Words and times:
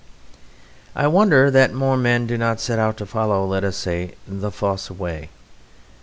I 0.95 1.05
wonder 1.05 1.51
that 1.51 1.75
more 1.75 1.95
men 1.95 2.25
do 2.25 2.35
not 2.35 2.59
set 2.59 2.79
out 2.79 2.97
to 2.97 3.05
follow, 3.05 3.45
let 3.45 3.63
us 3.63 3.77
say, 3.77 4.15
the 4.27 4.49
Fosse 4.49 4.89
Way. 4.89 5.29